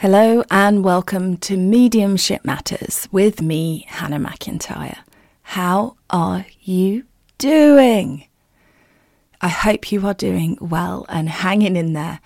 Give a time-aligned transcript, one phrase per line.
[0.00, 4.98] Hello and welcome to Mediumship Matters with me, Hannah Macintyre.
[5.40, 7.04] How are you
[7.38, 8.26] doing?
[9.40, 12.20] I hope you are doing well and hanging in there.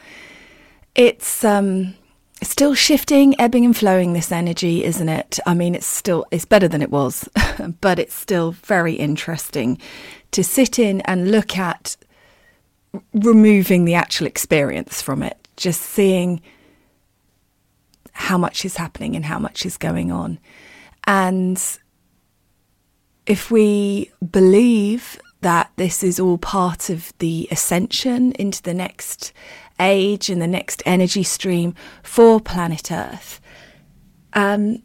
[0.96, 1.94] It's um
[2.42, 5.38] still shifting, ebbing and flowing this energy, isn't it?
[5.46, 7.28] I mean, it's still it's better than it was,
[7.80, 9.78] but it's still very interesting
[10.32, 11.96] to sit in and look at
[13.14, 16.42] removing the actual experience from it, just seeing
[18.20, 20.38] how much is happening and how much is going on.
[21.04, 21.60] And
[23.26, 29.32] if we believe that this is all part of the ascension into the next
[29.80, 33.40] age and the next energy stream for planet Earth,
[34.34, 34.82] um,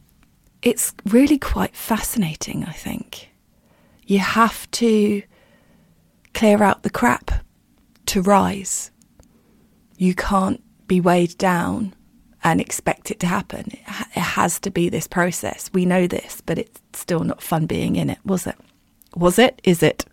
[0.61, 3.29] it's really quite fascinating, I think.
[4.05, 5.21] You have to
[6.33, 7.31] clear out the crap
[8.07, 8.91] to rise.
[9.97, 11.93] You can't be weighed down
[12.45, 13.65] and expect it to happen.
[13.71, 15.69] It, ha- it has to be this process.
[15.73, 18.55] We know this, but it's still not fun being in it, was it?
[19.15, 19.59] Was it?
[19.63, 20.05] Is it?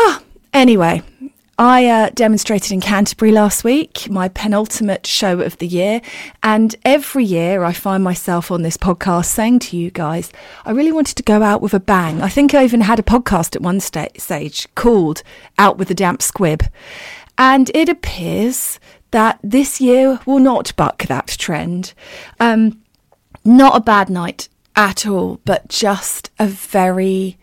[0.00, 0.20] Ah,
[0.52, 1.02] anyway,
[1.56, 6.00] I uh, demonstrated in Canterbury last week, my penultimate show of the year.
[6.42, 10.32] And every year I find myself on this podcast saying to you guys,
[10.64, 12.20] I really wanted to go out with a bang.
[12.20, 15.22] I think I even had a podcast at one stage called
[15.58, 16.64] Out with a Damp Squib.
[17.38, 18.80] And it appears
[19.12, 21.94] that this year will not buck that trend.
[22.40, 22.82] Um,
[23.44, 27.38] not a bad night at all, but just a very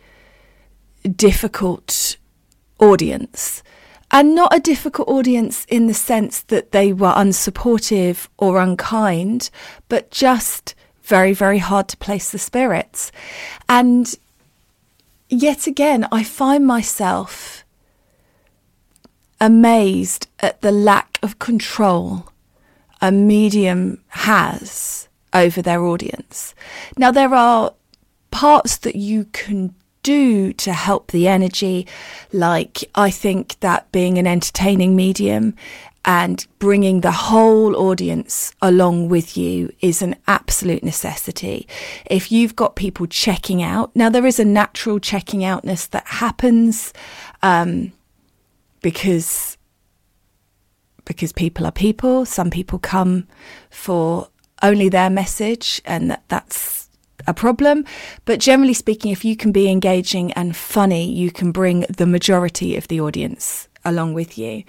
[1.16, 2.18] difficult
[2.80, 3.64] audience.
[4.12, 9.52] And not a difficult audience in the sense that they were unsupportive or unkind,
[9.88, 10.74] but just
[11.04, 13.12] very, very hard to place the spirits.
[13.68, 14.16] And
[15.30, 17.64] yet again, I find myself
[19.42, 22.30] amazed at the lack of control
[23.02, 26.54] a medium has over their audience.
[26.98, 27.74] Now, there are
[28.32, 31.86] parts that you can do to help the energy,
[32.32, 35.56] like I think that being an entertaining medium
[36.06, 41.68] and bringing the whole audience along with you is an absolute necessity.
[42.06, 46.94] If you've got people checking out, now there is a natural checking outness that happens
[47.44, 47.92] um,
[48.82, 49.58] because
[51.06, 52.24] because people are people.
[52.24, 53.28] Some people come
[53.72, 54.30] for
[54.62, 56.88] only their message, and that, that's
[57.26, 57.84] a problem.
[58.26, 62.78] But generally speaking, if you can be engaging and funny, you can bring the majority
[62.78, 64.64] of the audience along with you.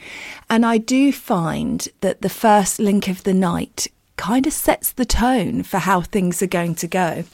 [0.49, 5.05] And I do find that the first link of the night kind of sets the
[5.05, 7.25] tone for how things are going to go.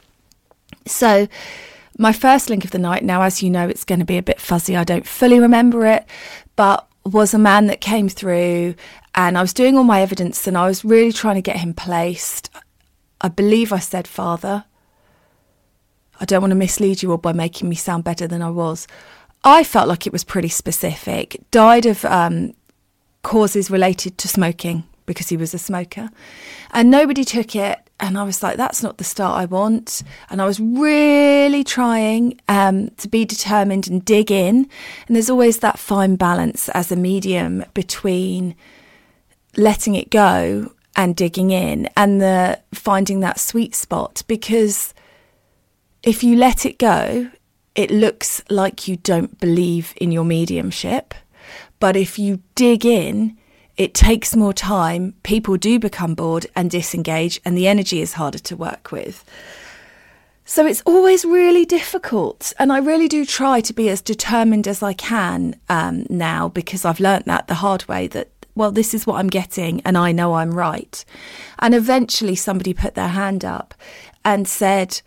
[0.84, 1.28] So,
[1.98, 4.22] my first link of the night, now, as you know, it's going to be a
[4.22, 4.76] bit fuzzy.
[4.76, 6.04] I don't fully remember it,
[6.56, 8.74] but was a man that came through
[9.14, 11.72] and I was doing all my evidence and I was really trying to get him
[11.72, 12.50] placed.
[13.20, 14.64] I believe I said father.
[16.20, 18.86] I don't want to mislead you all by making me sound better than I was.
[19.44, 21.40] I felt like it was pretty specific.
[21.50, 22.54] Died of um,
[23.22, 26.10] causes related to smoking because he was a smoker.
[26.72, 27.78] And nobody took it.
[27.98, 30.02] And I was like, that's not the start I want.
[30.28, 34.68] And I was really trying um, to be determined and dig in.
[35.06, 38.54] And there's always that fine balance as a medium between
[39.56, 44.94] letting it go and digging in and the finding that sweet spot because
[46.02, 47.30] if you let it go
[47.76, 51.14] it looks like you don't believe in your mediumship.
[51.78, 53.36] But if you dig in,
[53.76, 55.14] it takes more time.
[55.22, 59.24] People do become bored and disengage, and the energy is harder to work with.
[60.44, 62.52] So it's always really difficult.
[62.58, 66.84] And I really do try to be as determined as I can um, now because
[66.84, 70.12] I've learnt that the hard way that, well, this is what I'm getting and I
[70.12, 71.04] know I'm right.
[71.58, 73.74] And eventually somebody put their hand up
[74.24, 75.00] and said,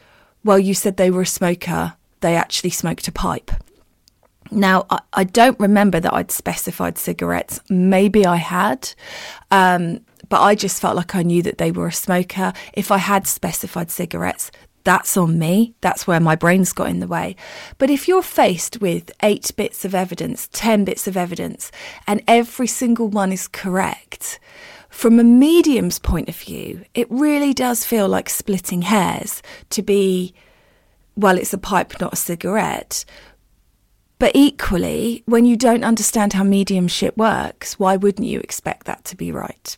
[0.43, 3.51] well, you said they were a smoker they actually smoked a pipe.
[4.51, 7.59] Now, I, I don't remember that I'd specified cigarettes.
[7.69, 8.93] Maybe I had,
[9.51, 12.53] um, but I just felt like I knew that they were a smoker.
[12.73, 14.51] If I had specified cigarettes,
[14.83, 15.75] that's on me.
[15.81, 17.35] That's where my brain's got in the way.
[17.77, 21.71] But if you're faced with eight bits of evidence, 10 bits of evidence,
[22.07, 24.39] and every single one is correct,
[24.89, 30.33] from a medium's point of view, it really does feel like splitting hairs to be
[31.19, 33.03] well, it's a pipe, not a cigarette.
[34.19, 39.15] But equally, when you don't understand how mediumship works, why wouldn't you expect that to
[39.15, 39.77] be right?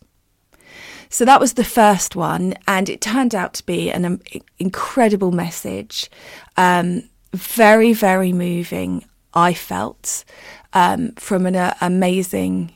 [1.08, 4.20] So that was the first one, and it turned out to be an um,
[4.58, 6.10] incredible message.
[6.56, 10.24] Um, very, very moving, I felt,
[10.72, 12.72] um, from an uh, amazing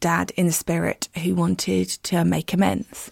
[0.00, 3.10] dad in the spirit who wanted to make amends.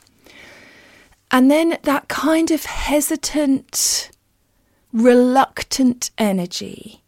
[1.31, 4.11] And then that kind of hesitant,
[4.93, 7.04] reluctant energy.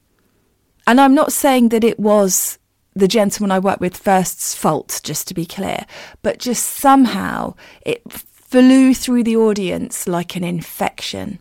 [0.86, 2.58] And I'm not saying that it was
[2.94, 5.84] the gentleman I worked with first's fault, just to be clear,
[6.22, 11.40] but just somehow it flew through the audience like an infection.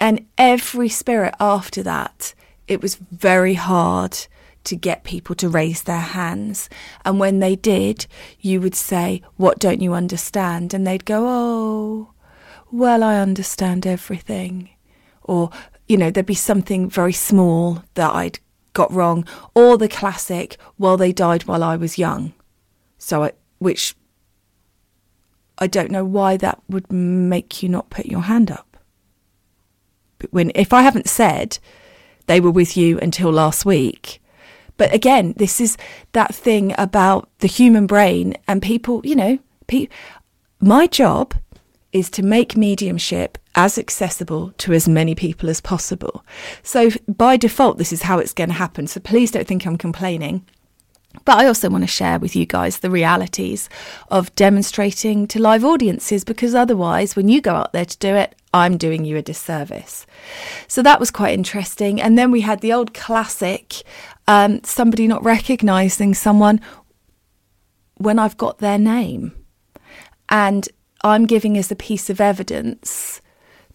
[0.00, 2.34] And every spirit after that,
[2.66, 4.18] it was very hard
[4.64, 6.68] to get people to raise their hands.
[7.04, 8.06] And when they did,
[8.40, 10.72] you would say, What don't you understand?
[10.72, 12.12] And they'd go, Oh,
[12.70, 14.70] well, I understand everything
[15.24, 15.50] or
[15.88, 18.38] you know there'd be something very small that I'd
[18.72, 22.32] got wrong, or the classic, well they died while I was young,
[22.98, 23.94] so I, which
[25.58, 28.76] I don't know why that would make you not put your hand up.
[30.18, 31.58] But when if I haven't said
[32.26, 34.20] they were with you until last week.
[34.76, 35.76] But again, this is
[36.12, 39.88] that thing about the human brain and people, you know, pe-
[40.60, 41.34] my job
[41.92, 46.24] is to make mediumship as accessible to as many people as possible.
[46.62, 48.86] So by default, this is how it's going to happen.
[48.86, 50.46] So please don't think I'm complaining.
[51.26, 53.68] But I also want to share with you guys the realities
[54.08, 58.34] of demonstrating to live audiences because otherwise, when you go out there to do it,
[58.54, 60.06] I'm doing you a disservice.
[60.68, 62.00] So that was quite interesting.
[62.00, 63.82] And then we had the old classic
[64.26, 66.60] um, somebody not recognizing someone
[67.96, 69.32] when I've got their name.
[70.28, 70.68] And
[71.04, 73.20] I'm giving as a piece of evidence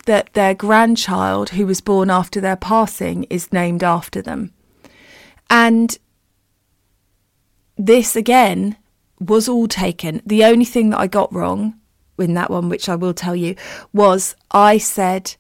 [0.06, 4.54] that their grandchild, who was born after their passing, is named after them.
[5.50, 5.98] And
[7.78, 8.78] this again
[9.20, 10.22] was all taken.
[10.26, 11.76] The only thing that I got wrong
[12.18, 13.56] in that one, which I will tell you,
[13.94, 15.36] was I said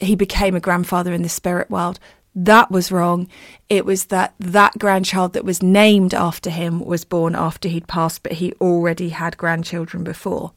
[0.00, 1.98] he became a grandfather in the spirit world
[2.34, 3.28] that was wrong.
[3.68, 8.22] It was that that grandchild that was named after him was born after he'd passed,
[8.22, 10.52] but he already had grandchildren before.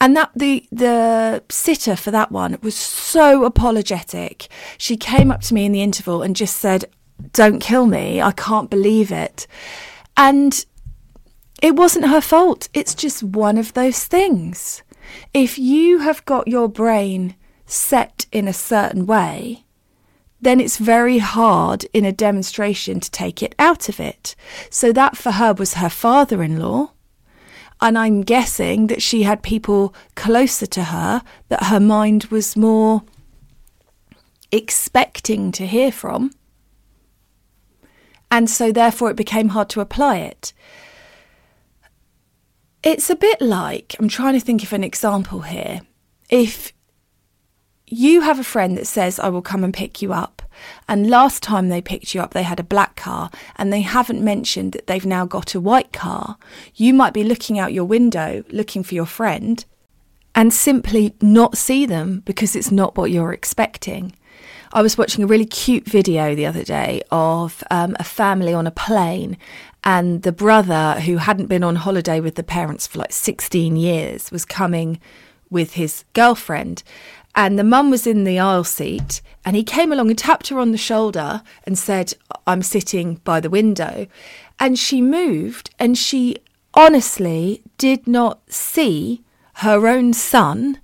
[0.00, 4.48] And that the the sitter for that one was so apologetic.
[4.78, 6.84] She came up to me in the interval and just said,
[7.32, 8.22] "Don't kill me.
[8.22, 9.46] I can't believe it."
[10.16, 10.64] And
[11.62, 12.68] It wasn't her fault.
[12.72, 14.82] It's just one of those things.
[15.34, 17.34] If you have got your brain
[17.66, 19.64] set in a certain way,
[20.40, 24.34] then it's very hard in a demonstration to take it out of it.
[24.70, 26.92] So that for her was her father in law.
[27.80, 33.02] And I'm guessing that she had people closer to her that her mind was more
[34.52, 36.32] expecting to hear from.
[38.30, 40.52] And so therefore it became hard to apply it.
[42.82, 45.82] It's a bit like, I'm trying to think of an example here.
[46.30, 46.72] If
[47.90, 50.42] you have a friend that says, I will come and pick you up,
[50.88, 54.22] and last time they picked you up, they had a black car, and they haven't
[54.22, 56.36] mentioned that they've now got a white car,
[56.74, 59.64] you might be looking out your window looking for your friend
[60.34, 64.12] and simply not see them because it's not what you're expecting.
[64.72, 68.68] I was watching a really cute video the other day of um, a family on
[68.68, 69.36] a plane,
[69.82, 74.30] and the brother, who hadn't been on holiday with the parents for like 16 years,
[74.30, 75.00] was coming
[75.50, 76.84] with his girlfriend.
[77.42, 80.58] And the mum was in the aisle seat, and he came along and tapped her
[80.58, 82.12] on the shoulder and said,
[82.46, 84.08] I'm sitting by the window.
[84.58, 86.36] And she moved, and she
[86.74, 89.22] honestly did not see
[89.54, 90.80] her own son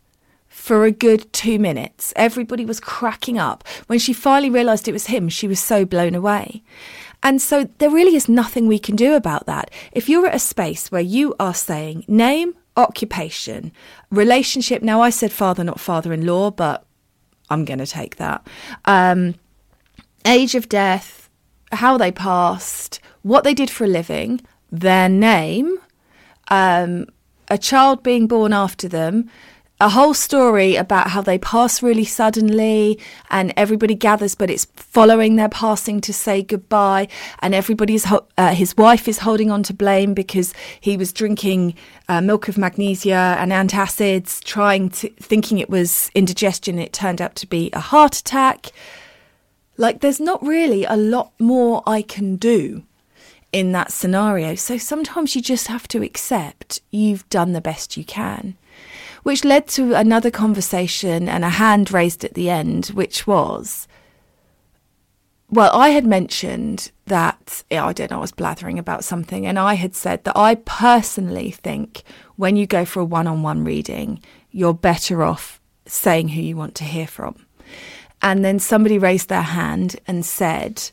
[0.49, 2.15] for a good two minutes.
[2.17, 3.63] Everybody was cracking up.
[3.87, 6.63] When she finally realised it was him, she was so blown away.
[7.23, 9.71] And so there really is nothing we can do about that.
[9.93, 13.73] If you're at a space where you are saying name, occupation,
[14.11, 14.83] relationship.
[14.83, 16.87] Now, I said father, not father in law, but
[17.51, 18.47] I'm going to take that.
[18.85, 19.35] Um,
[20.25, 21.29] age of death,
[21.73, 24.41] how they passed, what they did for a living,
[24.71, 25.79] their name,
[26.49, 27.07] um,
[27.49, 29.31] a child being born after them,
[29.79, 35.37] a whole story about how they pass really suddenly and everybody gathers, but it's following
[35.37, 37.09] their passing to say goodbye.
[37.41, 38.07] And everybody's,
[38.39, 41.75] uh, his wife is holding on to blame because he was drinking
[42.09, 46.79] uh, milk of magnesia and antacids, trying to, thinking it was indigestion.
[46.79, 48.69] It turned out to be a heart attack.
[49.77, 52.85] Like, there's not really a lot more I can do
[53.53, 54.55] in that scenario.
[54.55, 58.57] So sometimes you just have to accept you've done the best you can
[59.27, 63.89] which led to another conversation and a hand raised at the end, which was,
[65.51, 69.75] well, I had mentioned that, I don't know, I was blathering about something, and I
[69.75, 72.05] had said that I personally think
[72.37, 76.57] when you go for a one on one reading, you're better off saying who you
[76.57, 77.35] want to hear from.
[78.23, 80.89] And then somebody raised their hand and said,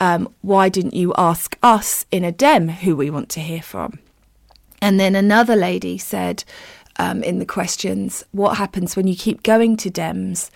[0.00, 3.98] um, Why didn't you ask us in a DEM who we want to hear from?
[4.80, 6.44] And then another lady said,
[6.98, 10.50] um, in the questions what happens when you keep going to DEMS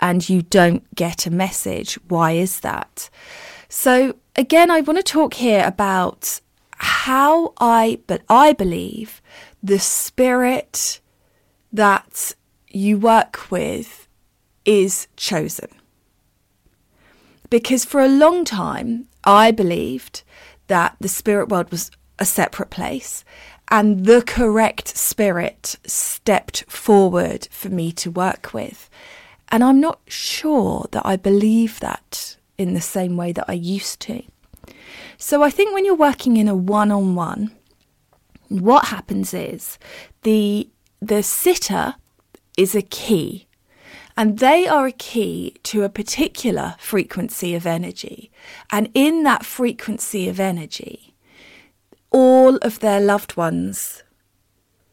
[0.00, 1.94] and you don't get a message?
[2.08, 3.08] Why is that?
[3.68, 6.40] So, again, I want to talk here about
[6.76, 9.22] how I, but I believe
[9.62, 11.00] the spirit
[11.72, 12.34] that
[12.68, 14.08] you work with
[14.64, 15.68] is chosen.
[17.48, 20.22] Because for a long time, I believed
[20.66, 23.24] that the spirit world was a separate place
[23.68, 28.90] and the correct spirit stepped forward for me to work with.
[29.48, 34.00] And I'm not sure that I believe that in the same way that I used
[34.00, 34.22] to.
[35.18, 37.52] So I think when you're working in a one on one,
[38.48, 39.78] what happens is
[40.22, 40.68] the
[41.00, 41.94] the sitter
[42.56, 43.46] is a key
[44.16, 48.30] and they are a key to a particular frequency of energy.
[48.70, 51.11] And in that frequency of energy,
[52.12, 54.02] all of their loved ones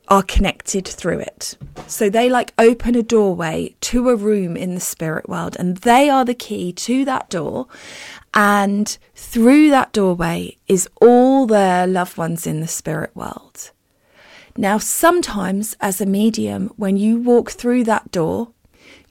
[0.07, 1.55] are connected through it.
[1.85, 6.09] So they like open a doorway to a room in the spirit world, and they
[6.09, 7.67] are the key to that door.
[8.33, 13.71] And through that doorway is all their loved ones in the spirit world.
[14.57, 18.51] Now, sometimes as a medium, when you walk through that door,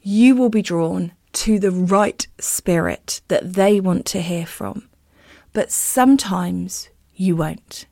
[0.03, 4.89] you will be drawn to the right spirit that they want to hear from.
[5.53, 7.87] But sometimes you won't.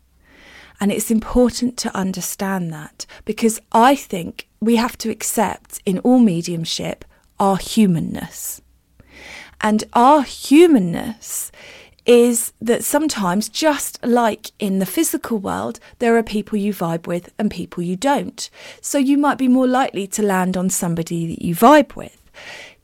[0.80, 6.18] And it's important to understand that because I think we have to accept in all
[6.18, 7.04] mediumship
[7.38, 8.60] our humanness.
[9.60, 11.50] And our humanness
[12.04, 17.32] is that sometimes, just like in the physical world, there are people you vibe with
[17.38, 18.48] and people you don't.
[18.80, 22.22] So you might be more likely to land on somebody that you vibe with.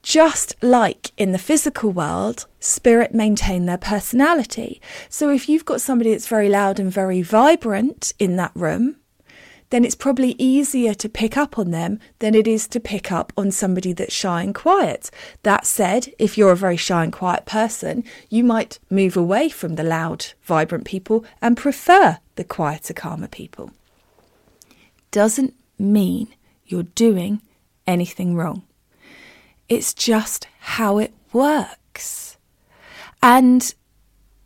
[0.03, 4.81] Just like in the physical world, spirit maintain their personality.
[5.09, 8.97] So if you've got somebody that's very loud and very vibrant in that room,
[9.71, 13.33] then it's probably easier to pick up on them than it is to pick up
[13.39, 15.11] on somebody that's shy and quiet.
[15.45, 19.77] That said, if you're a very shy and quiet person, you might move away from
[19.77, 23.71] the loud, vibrant people and prefer the quieter, calmer people.
[25.11, 26.35] Doesn't mean
[26.67, 27.41] you're doing
[27.87, 28.65] anything wrong.
[29.73, 32.37] It's just how it works.
[33.23, 33.75] And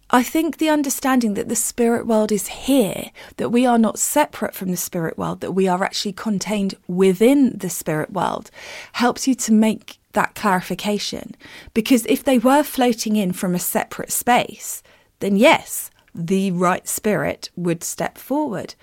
[0.08, 4.54] I think the understanding that the spirit world is here, that we are not separate
[4.54, 8.52] from the spirit world, that we are actually contained within the spirit world,
[8.92, 11.34] helps you to make that clarification.
[11.74, 14.84] Because if they were floating in from a separate space,
[15.18, 18.76] then yes, the right spirit would step forward.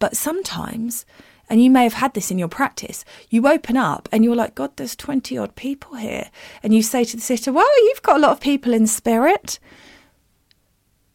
[0.00, 1.06] But sometimes,
[1.48, 4.54] and you may have had this in your practice, you open up and you're like,
[4.54, 6.30] God, there's 20 odd people here.
[6.62, 9.58] And you say to the sitter, Well, you've got a lot of people in spirit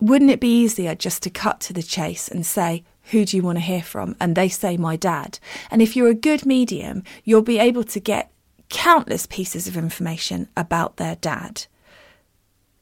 [0.03, 3.43] wouldn't it be easier just to cut to the chase and say, who do you
[3.43, 4.17] want to hear from?
[4.19, 5.39] And they say, my dad.
[5.71, 8.29] And if you're a good medium, you'll be able to get
[8.67, 11.67] countless pieces of information about their dad.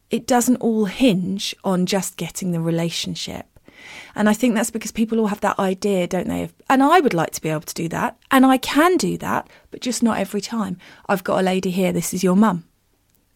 [0.10, 3.51] It doesn't all hinge on just getting the relationship.
[4.16, 6.50] And I think that's because people all have that idea, don't they?
[6.70, 8.18] And I would like to be able to do that.
[8.30, 10.78] And I can do that, but just not every time.
[11.08, 12.66] I've got a lady here, this is your mum.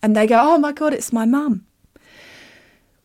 [0.01, 1.65] And they go, oh my God, it's my mum.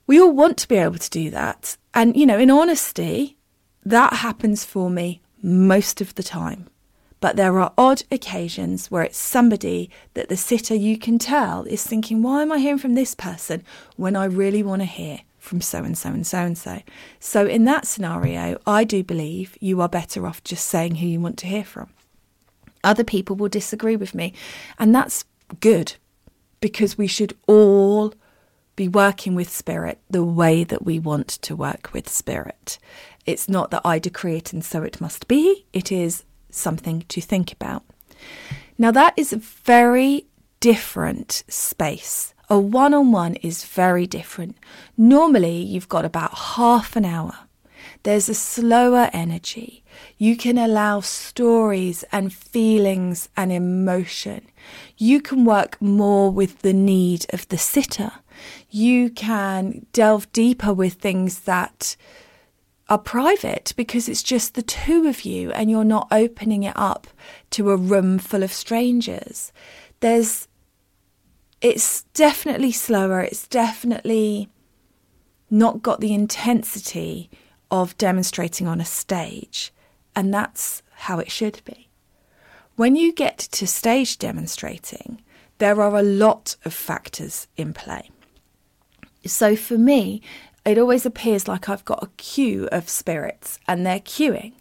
[0.07, 1.77] We all want to be able to do that.
[1.95, 3.37] And, you know, in honesty,
[3.85, 6.67] that happens for me most of the time.
[7.21, 11.87] But there are odd occasions where it's somebody that the sitter you can tell is
[11.87, 13.63] thinking, why am I hearing from this person
[13.97, 16.81] when I really want to hear from so and so and so and so?
[17.19, 21.21] So, in that scenario, I do believe you are better off just saying who you
[21.21, 21.91] want to hear from.
[22.85, 24.33] Other people will disagree with me,
[24.79, 25.25] and that's
[25.59, 25.95] good
[26.61, 28.15] because we should all
[28.77, 32.79] be working with spirit the way that we want to work with spirit.
[33.27, 37.21] It's not that I decree it and so it must be, it is something to
[37.21, 37.85] think about.
[38.79, 40.27] Now, that is a very
[40.61, 42.33] different space.
[42.51, 44.57] A one on one is very different.
[44.97, 47.39] Normally, you've got about half an hour.
[48.03, 49.85] There's a slower energy.
[50.19, 54.47] You can allow stories and feelings and emotion.
[54.97, 58.13] You can work more with the need of the sitter
[58.71, 61.97] you can delve deeper with things that
[62.89, 67.07] are private because it's just the two of you and you're not opening it up
[67.51, 69.53] to a room full of strangers.
[70.01, 70.49] There's
[71.61, 74.49] it's definitely slower, it's definitely
[75.51, 77.31] not got the intensity
[77.71, 79.73] of demonstrating on a stage,
[80.17, 81.89] and that's how it should be.
[82.77, 85.21] When you get to stage demonstrating,
[85.59, 88.11] there are a lot of factors in play.
[89.27, 90.23] So for me,
[90.65, 94.53] it always appears like I've got a queue of spirits and they're queuing.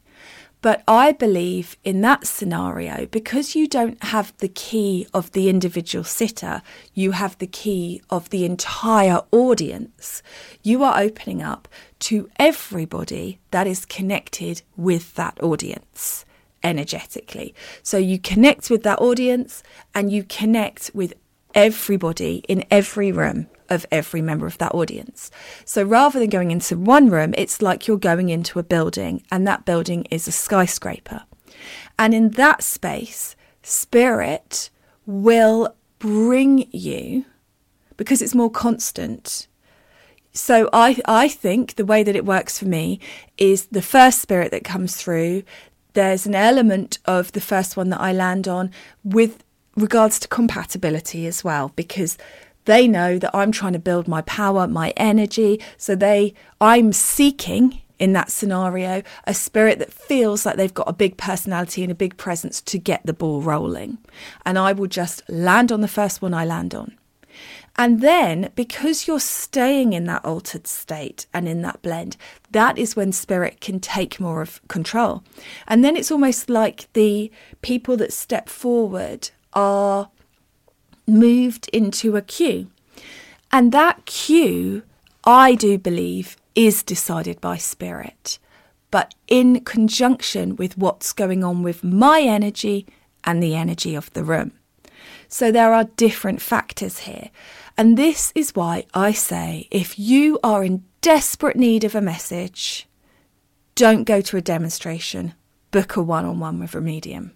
[0.61, 6.03] But I believe in that scenario, because you don't have the key of the individual
[6.03, 6.61] sitter,
[6.93, 10.21] you have the key of the entire audience.
[10.61, 11.69] You are opening up
[11.99, 16.25] to everybody that is connected with that audience
[16.61, 17.55] energetically.
[17.81, 19.63] So you connect with that audience
[19.95, 21.13] and you connect with
[21.53, 25.29] everybody in every room of every member of that audience.
[25.65, 29.47] So rather than going into one room, it's like you're going into a building, and
[29.47, 31.23] that building is a skyscraper.
[31.97, 34.69] And in that space, spirit
[35.05, 37.25] will bring you
[37.97, 39.47] because it's more constant.
[40.31, 42.99] So I I think the way that it works for me
[43.37, 45.43] is the first spirit that comes through
[45.93, 48.71] there's an element of the first one that I land on
[49.03, 49.43] with
[49.79, 52.17] regards to compatibility as well because
[52.65, 55.59] they know that I'm trying to build my power, my energy.
[55.77, 60.93] So they, I'm seeking in that scenario a spirit that feels like they've got a
[60.93, 63.97] big personality and a big presence to get the ball rolling.
[64.45, 66.95] And I will just land on the first one I land on.
[67.77, 72.17] And then, because you're staying in that altered state and in that blend,
[72.51, 75.23] that is when spirit can take more of control.
[75.65, 80.09] And then it's almost like the people that step forward are
[81.05, 82.67] moved into a queue.
[83.51, 84.83] And that queue,
[85.23, 88.39] I do believe, is decided by spirit,
[88.91, 92.85] but in conjunction with what's going on with my energy
[93.23, 94.51] and the energy of the room.
[95.27, 97.29] So there are different factors here.
[97.77, 102.87] And this is why I say if you are in desperate need of a message,
[103.75, 105.33] don't go to a demonstration,
[105.71, 107.33] book a one on one with a medium.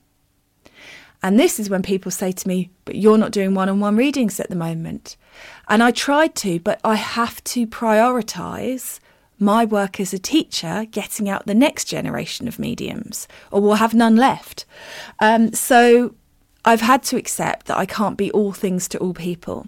[1.24, 3.96] And this is when people say to me, but you're not doing one on one
[3.96, 5.16] readings at the moment.
[5.70, 9.00] And I tried to, but I have to prioritize
[9.40, 13.94] my work as a teacher getting out the next generation of mediums, or we'll have
[13.94, 14.66] none left.
[15.22, 16.14] Um, so
[16.66, 19.68] I've had to accept that I can't be all things to all people.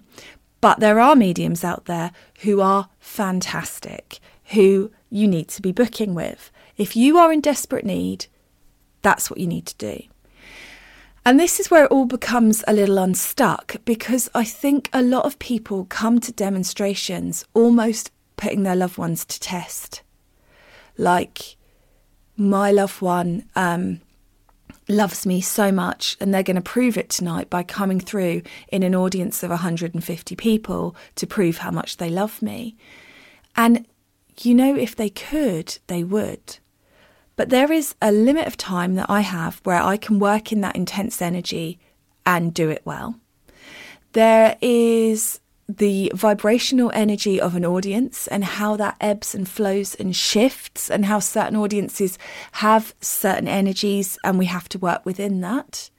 [0.60, 6.14] But there are mediums out there who are fantastic, who you need to be booking
[6.14, 6.50] with.
[6.76, 8.26] If you are in desperate need,
[9.02, 10.02] that's what you need to do.
[11.26, 15.24] And this is where it all becomes a little unstuck because I think a lot
[15.24, 20.02] of people come to demonstrations almost putting their loved ones to test.
[20.96, 21.56] Like,
[22.36, 24.02] my loved one um,
[24.88, 28.84] loves me so much, and they're going to prove it tonight by coming through in
[28.84, 32.76] an audience of 150 people to prove how much they love me.
[33.56, 33.84] And
[34.42, 36.58] you know, if they could, they would.
[37.36, 40.62] But there is a limit of time that I have where I can work in
[40.62, 41.78] that intense energy
[42.24, 43.16] and do it well.
[44.12, 50.14] There is the vibrational energy of an audience and how that ebbs and flows and
[50.16, 52.18] shifts, and how certain audiences
[52.52, 55.90] have certain energies, and we have to work within that.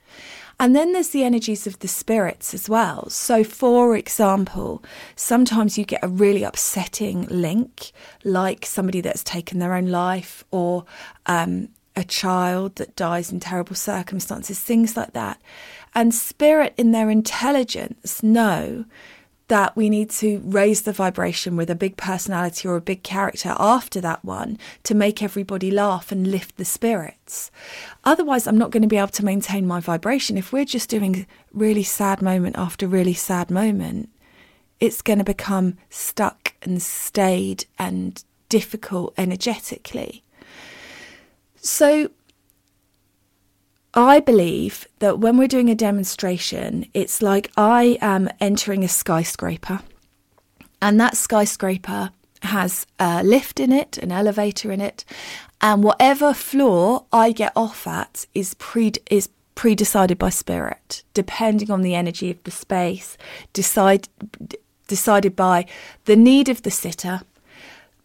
[0.59, 3.09] And then there's the energies of the spirits as well.
[3.09, 4.83] So, for example,
[5.15, 7.91] sometimes you get a really upsetting link,
[8.23, 10.85] like somebody that's taken their own life or
[11.27, 15.39] um, a child that dies in terrible circumstances, things like that.
[15.93, 18.85] And spirit, in their intelligence, know
[19.47, 23.55] that we need to raise the vibration with a big personality or a big character
[23.57, 27.49] after that one to make everybody laugh and lift the spirits.
[28.03, 30.37] Otherwise, I'm not going to be able to maintain my vibration.
[30.37, 34.09] If we're just doing really sad moment after really sad moment,
[34.79, 40.23] it's going to become stuck and stayed and difficult energetically.
[41.55, 42.11] So,
[43.97, 49.79] I believe that when we're doing a demonstration, it's like I am entering a skyscraper,
[50.79, 52.11] and that skyscraper
[52.43, 55.03] has a lift in it, an elevator in it,
[55.61, 61.81] and whatever floor I get off at is pre is pre-decided by spirit, depending on
[61.81, 63.17] the energy of the space,
[63.51, 64.07] decide
[64.87, 65.65] decided by
[66.05, 67.21] the need of the sitter,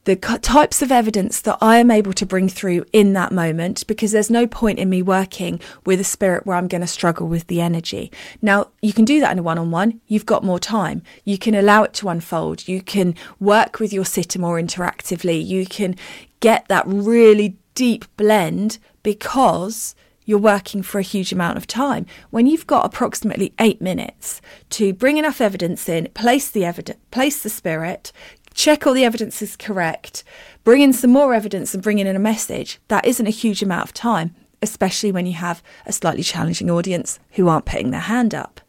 [0.05, 4.11] the types of evidence that I am able to bring through in that moment because
[4.11, 7.47] there's no point in me working with a spirit where I'm going to struggle with
[7.47, 8.11] the energy.
[8.41, 11.03] Now, you can do that in a one on one, you've got more time.
[11.25, 12.67] You can allow it to unfold.
[12.67, 15.45] You can work with your sitter more interactively.
[15.45, 15.95] You can
[16.41, 22.07] get that really deep blend because you're working for a huge amount of time.
[22.31, 27.43] When you've got approximately eight minutes to bring enough evidence in, place the evidence, place
[27.43, 28.13] the spirit,
[28.55, 30.25] check all the evidence is correct,
[30.65, 33.85] bring in some more evidence and bring in a message, that isn't a huge amount
[33.85, 38.35] of time, especially when you have a slightly challenging audience who aren't putting their hand
[38.35, 38.61] up.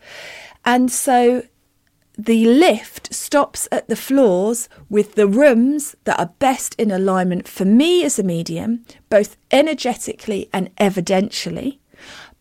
[0.66, 1.44] And so
[2.18, 7.66] the lift stops at the floors with the rooms that are best in alignment for
[7.66, 11.80] me as a medium, both energetically and evidentially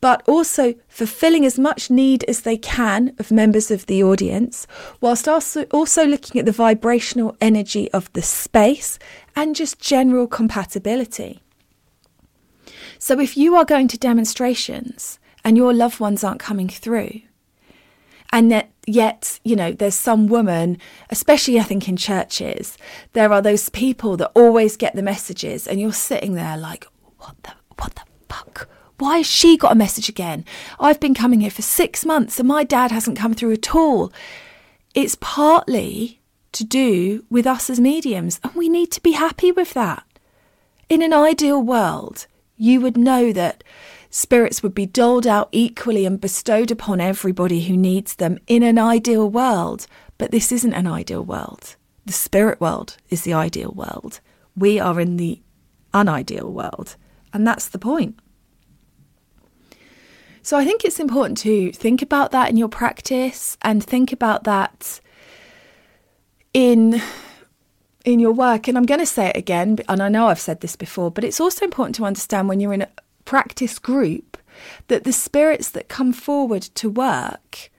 [0.02, 4.66] but also fulfilling as much need as they can of members of the audience,
[5.00, 8.98] whilst also, also looking at the vibrational energy of the space
[9.36, 11.40] and just general compatibility.
[12.98, 17.22] So, if you are going to demonstrations and your loved ones aren't coming through,
[18.32, 20.76] and that yet you know there's some woman
[21.10, 22.76] especially i think in churches
[23.12, 26.86] there are those people that always get the messages and you're sitting there like
[27.18, 28.68] what the what the fuck
[29.02, 30.44] why has she got a message again?
[30.78, 34.12] I've been coming here for six months and my dad hasn't come through at all.
[34.94, 36.20] It's partly
[36.52, 40.04] to do with us as mediums, and we need to be happy with that.
[40.88, 43.64] In an ideal world, you would know that
[44.10, 48.78] spirits would be doled out equally and bestowed upon everybody who needs them in an
[48.78, 49.86] ideal world.
[50.18, 51.76] But this isn't an ideal world.
[52.04, 54.20] The spirit world is the ideal world.
[54.54, 55.40] We are in the
[55.94, 56.96] unideal world.
[57.32, 58.18] And that's the point.
[60.44, 64.42] So I think it's important to think about that in your practice and think about
[64.44, 65.00] that
[66.52, 67.00] in
[68.04, 68.66] in your work.
[68.66, 71.22] And I'm going to say it again and I know I've said this before but
[71.22, 72.88] it's also important to understand when you're in a
[73.24, 74.36] practice group
[74.88, 77.70] that the spirits that come forward to work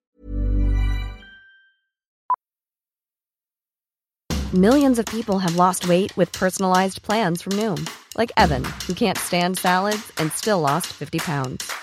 [4.54, 9.18] Millions of people have lost weight with personalized plans from Noom like Evan who can't
[9.18, 11.83] stand salads and still lost 50 pounds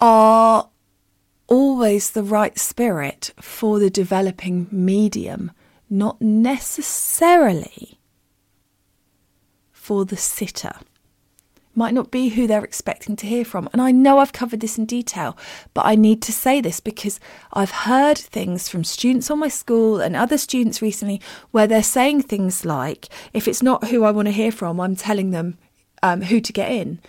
[0.00, 0.68] Are
[1.46, 5.52] always the right spirit for the developing medium,
[5.88, 7.98] not necessarily
[9.72, 10.72] for the sitter
[11.74, 13.68] might not be who they're expecting to hear from.
[13.72, 15.36] And I know I've covered this in detail,
[15.72, 17.20] but I need to say this because
[17.52, 21.20] I've heard things from students on my school and other students recently
[21.52, 24.96] where they're saying things like, if it's not who I want to hear from, I'm
[24.96, 25.58] telling them
[26.02, 27.00] um, who to get in.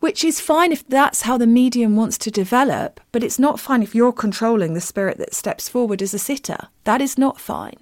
[0.00, 3.82] Which is fine if that's how the medium wants to develop, but it's not fine
[3.82, 6.68] if you're controlling the spirit that steps forward as a sitter.
[6.84, 7.76] That is not fine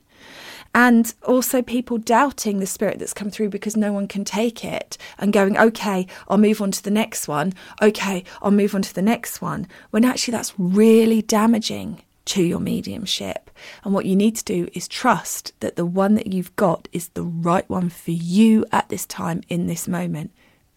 [0.74, 4.98] and also people doubting the spirit that's come through because no one can take it
[5.18, 7.55] and going, okay, I'll move on to the next one.
[7.81, 9.68] Okay, I'll move on to the next one.
[9.90, 13.50] When actually that's really damaging to your mediumship.
[13.85, 17.09] And what you need to do is trust that the one that you've got is
[17.11, 20.33] the right one for you at this time in this moment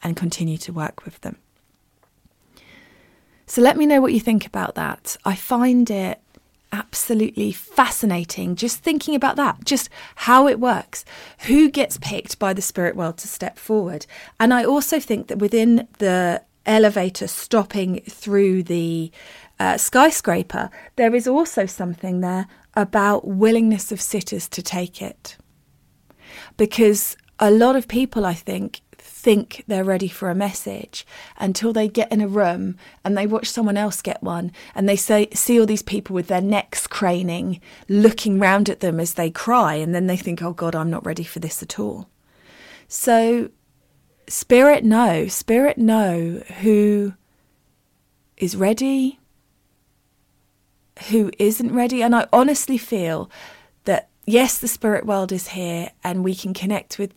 [0.08, 1.38] and continue to work with them.
[3.46, 5.18] So let me know what you think about that.
[5.24, 6.22] I find it
[6.74, 11.06] absolutely fascinating just thinking about that, just how it works,
[11.48, 14.06] who gets picked by the spirit world to step forward.
[14.40, 19.12] And I also think that within the elevator stopping through the
[19.60, 25.38] uh, skyscraper, there is also something there about willingness of sitters to take it.
[26.58, 28.82] Because a lot of people, I think,
[29.28, 31.06] think they're ready for a message
[31.38, 34.96] until they get in a room and they watch someone else get one and they
[34.96, 37.60] say, see all these people with their necks craning,
[37.90, 41.06] looking round at them as they cry, and then they think, oh God, I'm not
[41.06, 42.08] ready for this at all.
[42.88, 43.50] So,
[44.28, 47.14] spirit know, spirit know who
[48.38, 49.20] is ready,
[51.10, 52.02] who isn't ready.
[52.02, 53.30] And I honestly feel
[53.84, 57.14] that yes, the spirit world is here and we can connect with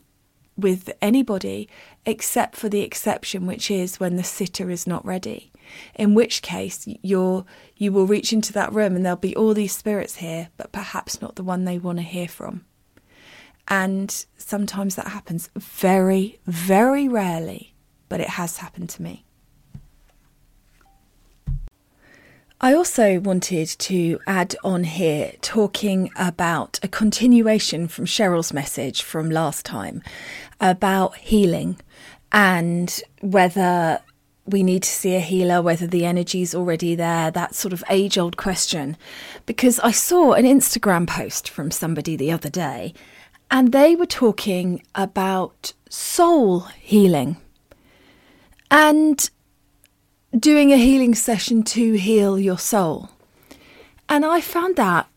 [0.61, 1.69] with anybody
[2.07, 5.51] except for the exception, which is when the sitter is not ready.
[5.95, 7.45] In which case, you're,
[7.77, 11.21] you will reach into that room and there'll be all these spirits here, but perhaps
[11.21, 12.65] not the one they want to hear from.
[13.69, 17.75] And sometimes that happens very, very rarely,
[18.09, 19.25] but it has happened to me.
[22.63, 29.31] I also wanted to add on here talking about a continuation from Cheryl's message from
[29.31, 30.03] last time
[30.61, 31.79] about healing
[32.33, 34.01] and whether
[34.47, 38.19] we need to see a healer, whether the energy's already there, that sort of age
[38.19, 38.97] old question.
[39.47, 42.95] Because I saw an Instagram post from somebody the other day
[43.51, 47.37] and they were talking about soul healing.
[48.71, 49.29] And
[50.39, 53.11] doing a healing session to heal your soul.
[54.09, 55.09] And I found that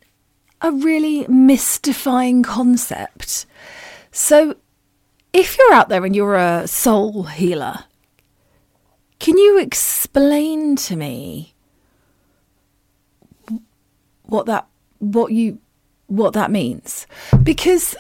[0.61, 3.45] a really mystifying concept.
[4.11, 4.55] So,
[5.33, 7.85] if you're out there and you're a soul healer,
[9.19, 11.53] can you explain to me
[14.23, 14.67] what that
[14.99, 15.59] what you
[16.07, 17.07] what that means?
[17.41, 17.95] Because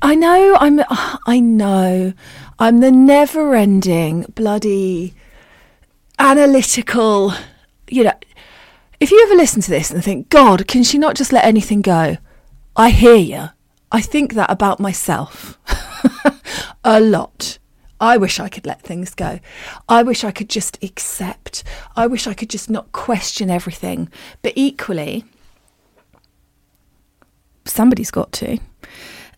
[0.00, 0.80] I know I'm
[1.26, 2.12] I know
[2.58, 5.14] I'm the never-ending bloody
[6.18, 7.32] analytical,
[7.88, 8.12] you know,
[9.00, 11.80] if you ever listen to this and think, God, can she not just let anything
[11.80, 12.18] go?
[12.76, 13.48] I hear you.
[13.90, 15.58] I think that about myself
[16.84, 17.58] a lot.
[18.00, 19.40] I wish I could let things go.
[19.88, 21.62] I wish I could just accept.
[21.96, 24.08] I wish I could just not question everything.
[24.40, 25.24] But equally,
[27.66, 28.58] somebody's got to.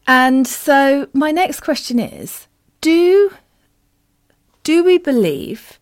[0.07, 2.47] And so my next question is
[2.81, 3.33] do
[4.63, 5.81] do we believe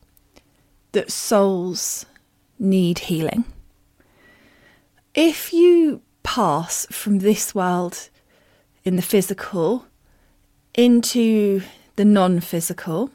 [0.93, 2.07] that souls
[2.59, 3.45] need healing.
[5.15, 8.09] If you pass from this world
[8.85, 9.87] in the physical
[10.75, 11.63] into
[11.97, 13.11] the non physical,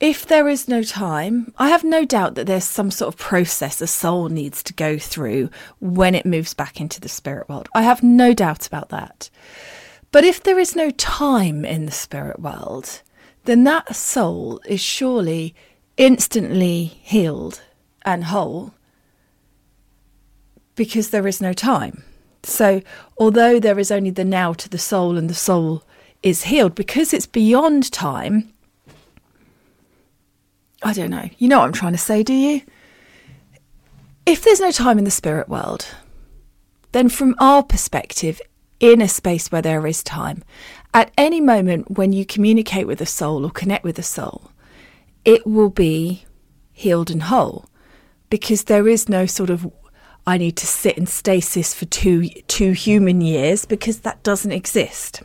[0.00, 3.80] if there is no time, I have no doubt that there's some sort of process
[3.80, 7.68] a soul needs to go through when it moves back into the spirit world.
[7.74, 9.28] I have no doubt about that.
[10.12, 13.02] But if there is no time in the spirit world,
[13.44, 15.54] then that soul is surely
[15.96, 17.60] instantly healed
[18.02, 18.74] and whole
[20.76, 22.04] because there is no time.
[22.42, 22.82] So,
[23.18, 25.82] although there is only the now to the soul and the soul
[26.22, 28.52] is healed, because it's beyond time,
[30.82, 31.28] I don't know.
[31.38, 32.62] You know what I'm trying to say, do you?
[34.26, 35.86] If there's no time in the spirit world,
[36.92, 38.40] then from our perspective,
[38.80, 40.44] in a space where there is time,
[40.94, 44.50] at any moment when you communicate with a soul or connect with a soul,
[45.24, 46.24] it will be
[46.72, 47.66] healed and whole
[48.30, 49.70] because there is no sort of
[50.28, 55.22] I need to sit in stasis for two two human years because that doesn't exist.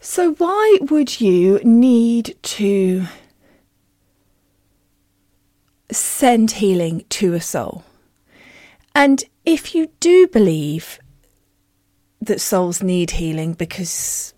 [0.00, 3.04] So why would you need to
[5.92, 7.84] send healing to a soul?
[8.92, 10.98] And if you do believe
[12.20, 14.34] that souls need healing because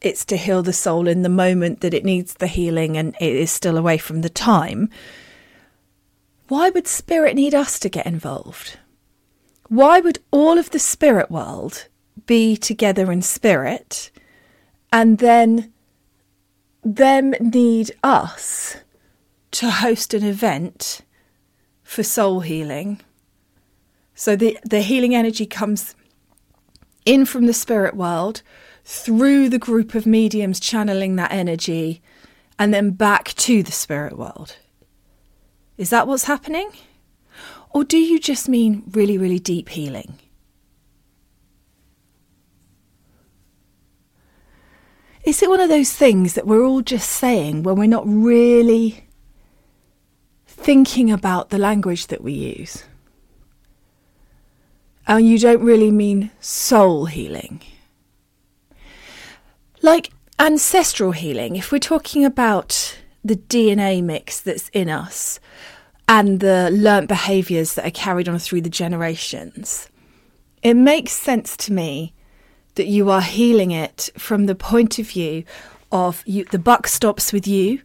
[0.00, 3.36] it's to heal the soul in the moment that it needs the healing and it
[3.36, 4.90] is still away from the time,
[6.50, 8.76] why would spirit need us to get involved?
[9.68, 11.86] Why would all of the spirit world
[12.26, 14.10] be together in spirit
[14.92, 15.72] and then
[16.82, 18.78] them need us
[19.52, 21.02] to host an event
[21.84, 23.00] for soul healing?
[24.16, 25.94] So the, the healing energy comes
[27.06, 28.42] in from the spirit world
[28.84, 32.02] through the group of mediums channeling that energy
[32.58, 34.56] and then back to the spirit world.
[35.80, 36.70] Is that what's happening?
[37.70, 40.18] Or do you just mean really, really deep healing?
[45.24, 49.04] Is it one of those things that we're all just saying when we're not really
[50.46, 52.84] thinking about the language that we use?
[55.06, 57.60] and you don't really mean soul healing.
[59.82, 65.40] Like ancestral healing, if we're talking about the DNA mix that's in us
[66.08, 69.88] and the learnt behaviours that are carried on through the generations,
[70.62, 72.14] it makes sense to me
[72.74, 75.44] that you are healing it from the point of view
[75.92, 77.80] of you, the buck stops with you.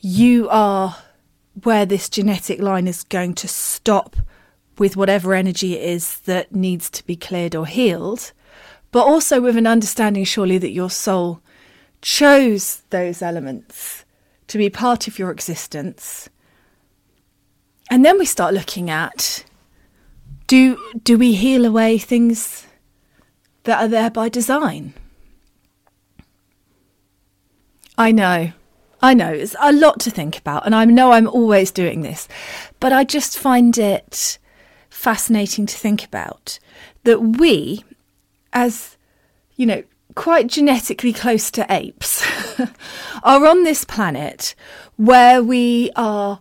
[0.00, 0.96] You are
[1.62, 4.16] where this genetic line is going to stop
[4.78, 8.32] with whatever energy it is that needs to be cleared or healed,
[8.92, 11.40] but also with an understanding, surely, that your soul
[12.02, 14.04] chose those elements
[14.48, 16.28] to be part of your existence.
[17.90, 19.44] And then we start looking at
[20.46, 22.66] do, do we heal away things
[23.64, 24.94] that are there by design?
[27.98, 28.52] I know
[29.02, 32.28] I know it's a lot to think about, and I know I'm always doing this,
[32.80, 34.38] but I just find it
[34.88, 36.58] fascinating to think about
[37.04, 37.84] that we,
[38.52, 38.96] as
[39.56, 39.84] you know,
[40.16, 42.26] quite genetically close to apes,
[43.22, 44.56] are on this planet
[44.96, 46.40] where we are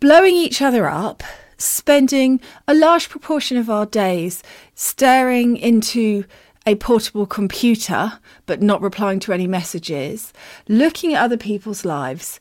[0.00, 1.22] blowing each other up,
[1.58, 4.42] spending a large proportion of our days
[4.74, 6.24] staring into
[6.66, 10.32] a portable computer but not replying to any messages,
[10.68, 12.40] looking at other people's lives,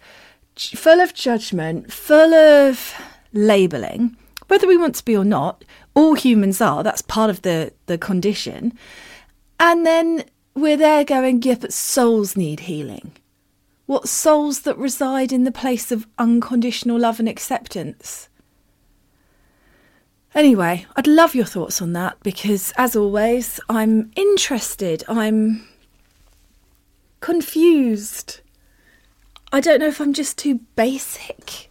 [0.55, 2.93] full of judgment, full of
[3.33, 4.15] labeling
[4.47, 5.63] whether we want to be or not,
[5.95, 6.83] all humans are.
[6.83, 8.77] That's part of the, the condition.
[9.59, 13.13] And then we're there going, yeah, but souls need healing.
[13.85, 18.29] What souls that reside in the place of unconditional love and acceptance?
[20.35, 25.03] Anyway, I'd love your thoughts on that because, as always, I'm interested.
[25.07, 25.67] I'm
[27.19, 28.39] confused.
[29.51, 31.69] I don't know if I'm just too basic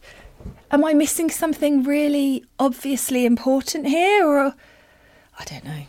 [0.73, 4.27] am I missing something really obviously important here?
[4.27, 4.55] Or
[5.39, 5.83] I don't know.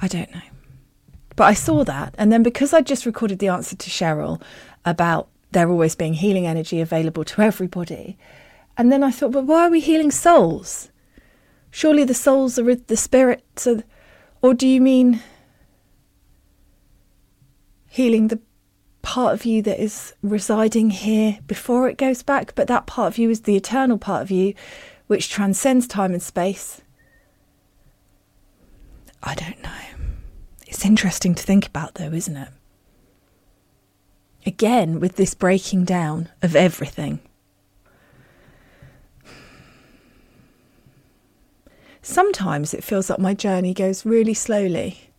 [0.00, 0.42] I don't know.
[1.36, 2.14] But I saw that.
[2.18, 4.40] And then because I just recorded the answer to Cheryl
[4.84, 8.18] about there always being healing energy available to everybody.
[8.76, 10.90] And then I thought, but why are we healing souls?
[11.70, 13.82] Surely the souls are the spirits, or,
[14.40, 15.22] or do you mean
[17.88, 18.40] healing the
[19.02, 23.18] part of you that is residing here before it goes back, but that part of
[23.18, 24.54] you is the eternal part of you
[25.06, 26.80] which transcends time and space.
[29.22, 30.01] I don't know.
[30.72, 32.48] It's interesting to think about, though, isn't it?
[34.46, 37.20] Again, with this breaking down of everything.
[42.00, 45.10] Sometimes it feels like my journey goes really slowly.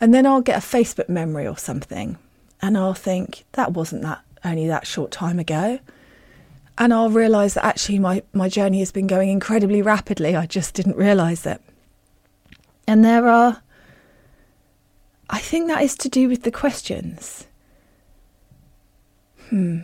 [0.00, 2.16] And then I'll get a Facebook memory or something
[2.60, 5.80] and I'll think that wasn't that only that short time ago.
[6.78, 10.36] And I'll realise that actually my, my journey has been going incredibly rapidly.
[10.36, 11.60] I just didn't realise it.
[12.86, 13.60] And there are,
[15.32, 17.46] I think that is to do with the questions.
[19.48, 19.80] Hmm.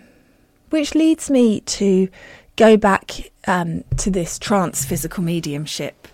[0.68, 2.08] Which leads me to
[2.56, 6.06] go back um, to this trance physical mediumship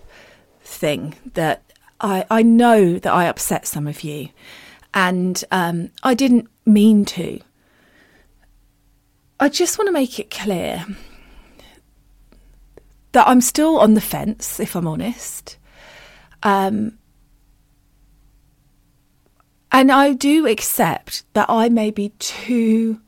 [0.61, 1.61] thing that
[1.99, 4.29] I, I know that I upset some of you.
[4.93, 7.41] And um, I didn't mean to.
[9.37, 10.85] I just want to make it clear
[13.11, 15.57] that I'm still on the fence, if I'm honest.
[16.43, 16.97] Um,
[19.75, 23.01] and I do accept that I may be too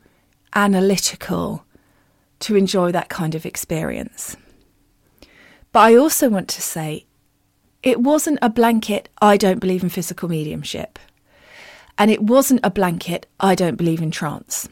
[0.54, 1.64] analytical
[2.40, 4.36] to enjoy that kind of experience.
[5.72, 7.06] But I also want to say
[7.82, 10.98] it wasn't a blanket, I don't believe in physical mediumship.
[11.96, 14.68] And it wasn't a blanket, I don't believe in trance.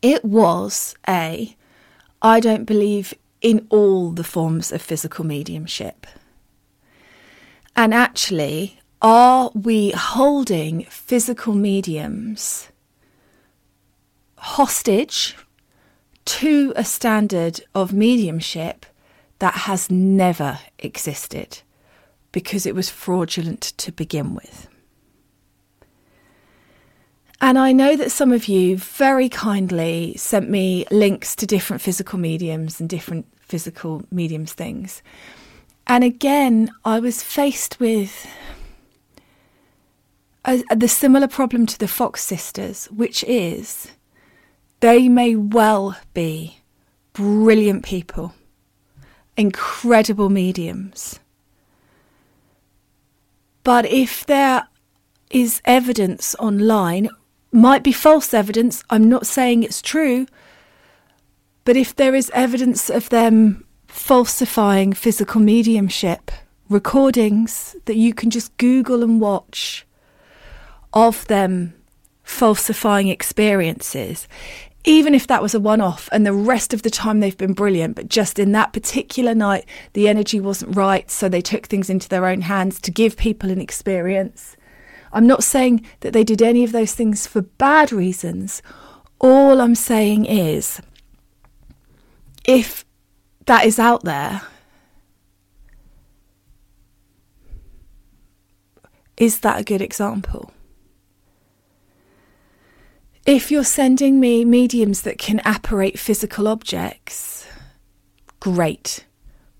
[0.00, 1.54] It was a,
[2.22, 3.12] I don't believe
[3.42, 6.06] in all the forms of physical mediumship.
[7.76, 12.68] And actually, are we holding physical mediums
[14.36, 15.36] hostage
[16.24, 18.86] to a standard of mediumship
[19.40, 21.58] that has never existed
[22.30, 24.68] because it was fraudulent to begin with?
[27.40, 32.20] And I know that some of you very kindly sent me links to different physical
[32.20, 35.02] mediums and different physical mediums things.
[35.88, 38.28] And again, I was faced with
[40.44, 43.92] a, the similar problem to the Fox sisters, which is
[44.80, 46.58] they may well be
[47.12, 48.34] brilliant people,
[49.36, 51.20] incredible mediums.
[53.64, 54.66] But if there
[55.30, 57.08] is evidence online
[57.52, 58.82] might be false evidence.
[58.90, 60.26] I'm not saying it's true.
[61.64, 66.30] But if there is evidence of them falsifying physical mediumship,
[66.68, 69.86] recordings that you can just Google and watch
[70.92, 71.74] of them
[72.22, 74.28] falsifying experiences,
[74.84, 77.52] even if that was a one off and the rest of the time they've been
[77.52, 81.88] brilliant, but just in that particular night, the energy wasn't right, so they took things
[81.88, 84.56] into their own hands to give people an experience
[85.12, 88.62] I'm not saying that they did any of those things for bad reasons.
[89.20, 90.80] All I'm saying is
[92.44, 92.84] if
[93.46, 94.42] that is out there,
[99.16, 100.50] is that a good example?
[103.32, 107.46] If you're sending me mediums that can apparate physical objects,
[108.40, 109.06] great.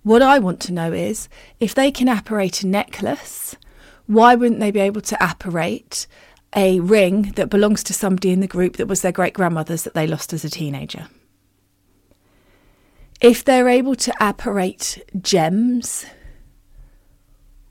[0.03, 1.27] What I want to know is
[1.59, 3.57] if they can apparate a necklace
[4.07, 6.07] why wouldn't they be able to apparate
[6.55, 9.95] a ring that belongs to somebody in the group that was their great grandmother's that
[9.95, 11.09] they lost as a teenager?
[13.23, 16.05] If they're able to apparate gems,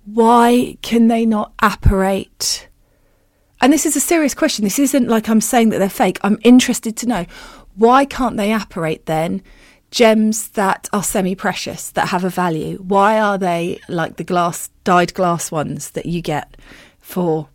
[0.05, 2.69] why can they not apparate?
[3.61, 4.63] And this is a serious question.
[4.63, 6.19] This isn't like I'm saying that they're fake.
[6.23, 7.25] I'm interested to know
[7.75, 9.41] why can't they apparate then
[9.91, 12.77] gems that are semi precious that have a value?
[12.77, 16.57] Why are they like the glass, dyed glass ones that you get
[16.99, 17.49] for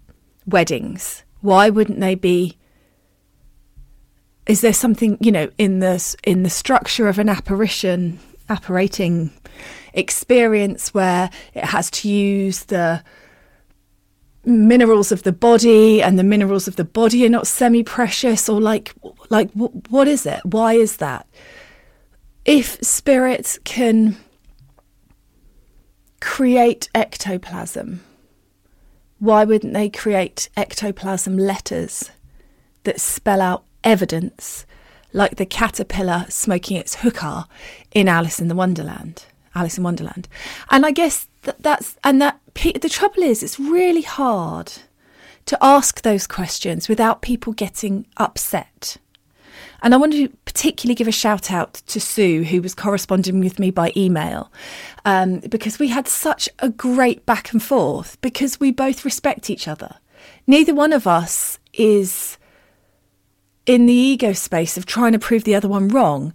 [0.46, 1.24] weddings?
[1.40, 2.56] Why wouldn't they be?
[4.46, 9.32] Is there something you know in the in the structure of an apparition, apparating
[9.92, 13.02] experience where it has to use the
[14.46, 18.60] minerals of the body and the minerals of the body are not semi precious or
[18.60, 18.94] like
[19.28, 21.26] like what is it why is that
[22.46, 24.16] if spirits can
[26.20, 28.00] create ectoplasm,
[29.18, 32.10] why wouldn't they create ectoplasm letters
[32.84, 34.64] that spell out evidence,
[35.12, 37.48] like the caterpillar smoking its hookah
[37.92, 39.24] in Alice in the Wonderland?
[39.54, 40.28] Alice in Wonderland,
[40.70, 44.72] and I guess that that's and that the trouble is, it's really hard
[45.46, 48.98] to ask those questions without people getting upset.
[49.82, 53.58] And I want to particularly give a shout out to Sue, who was corresponding with
[53.58, 54.50] me by email,
[55.04, 59.68] um, because we had such a great back and forth because we both respect each
[59.68, 59.96] other.
[60.46, 62.38] Neither one of us is
[63.66, 66.32] in the ego space of trying to prove the other one wrong.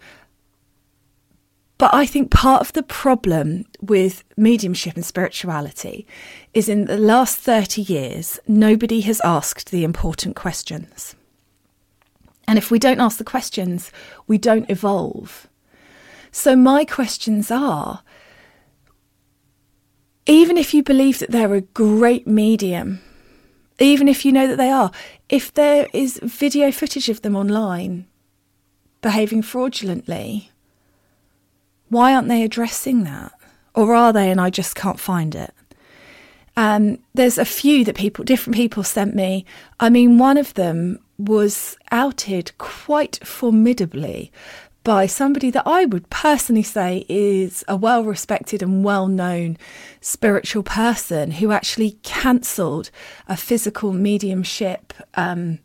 [1.81, 6.05] But I think part of the problem with mediumship and spirituality
[6.53, 11.15] is in the last 30 years, nobody has asked the important questions.
[12.47, 13.91] And if we don't ask the questions,
[14.27, 15.47] we don't evolve.
[16.31, 18.03] So, my questions are
[20.27, 23.01] even if you believe that they're a great medium,
[23.79, 24.91] even if you know that they are,
[25.29, 28.05] if there is video footage of them online
[29.01, 30.50] behaving fraudulently,
[31.91, 33.33] why aren't they addressing that?
[33.75, 35.53] Or are they and I just can't find it?
[36.55, 39.45] Um, there's a few that people, different people sent me.
[39.79, 44.31] I mean, one of them was outed quite formidably
[44.83, 49.57] by somebody that I would personally say is a well respected and well known
[49.99, 52.89] spiritual person who actually cancelled
[53.27, 55.59] a physical mediumship um,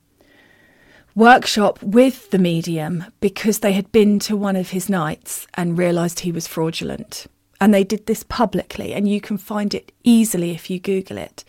[1.16, 6.20] workshop with the medium because they had been to one of his nights and realised
[6.20, 7.26] he was fraudulent.
[7.58, 11.42] And they did this publicly, and you can find it easily if you Google it.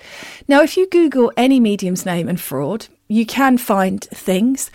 [0.47, 4.71] Now, if you Google any medium's name and fraud, you can find things.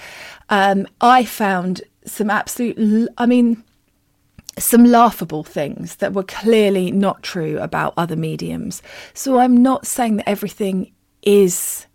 [0.50, 3.64] Um, I found some absolute, I mean,
[4.58, 8.82] some laughable things that were clearly not true about other mediums.
[9.14, 11.86] So I'm not saying that everything is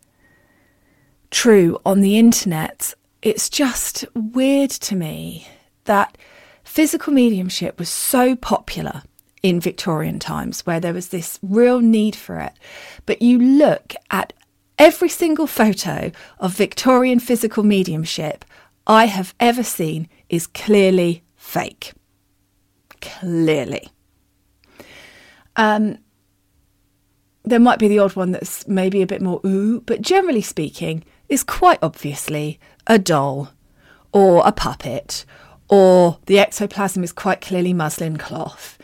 [1.32, 2.94] true on the internet.
[3.22, 5.48] It's just weird to me
[5.86, 6.18] that
[6.64, 9.04] physical mediumship was so popular
[9.44, 12.54] in Victorian times where there was this real need for it.
[13.06, 14.34] But you look at
[14.78, 18.46] every single photo of Victorian physical mediumship
[18.86, 21.94] I have ever seen is clearly fake.
[23.02, 23.90] Clearly.
[25.56, 25.98] Um,
[27.44, 31.04] there might be the odd one that's maybe a bit more ooh, but generally speaking,
[31.30, 33.50] is quite obviously a doll
[34.12, 35.26] or a puppet,
[35.70, 38.78] or the ectoplasm is quite clearly muslin cloth.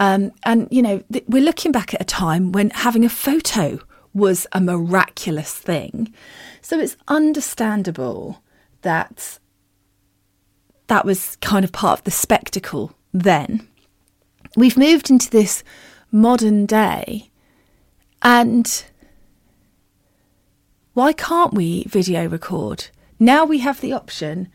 [0.00, 3.80] Um, and, you know, th- we're looking back at a time when having a photo
[4.14, 6.14] was a miraculous thing.
[6.62, 8.42] So it's understandable
[8.82, 9.38] that
[10.86, 13.66] that was kind of part of the spectacle then.
[14.56, 15.62] We've moved into this
[16.10, 17.30] modern day,
[18.22, 18.84] and
[20.98, 22.88] why can't we video record?
[23.20, 24.48] Now we have the option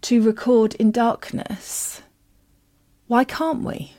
[0.00, 2.02] to record in darkness.
[3.06, 3.92] Why can't we?